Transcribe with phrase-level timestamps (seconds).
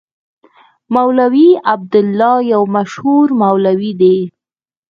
[0.95, 4.17] مولوي عبیدالله یو مشهور مولوي دی.